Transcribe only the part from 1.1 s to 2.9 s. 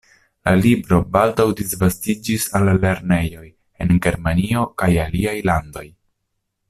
baldaŭ disvastiĝis al